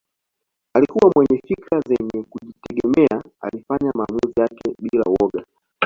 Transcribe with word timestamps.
Alikuwa 0.73 1.11
mwenye 1.15 1.41
fikra 1.47 1.81
zenye 1.87 2.23
kujitegemea 2.29 3.23
alifanya 3.41 3.91
maamuzi 3.93 4.33
yake 4.41 4.73
bila 4.79 5.03
woga 5.03 5.45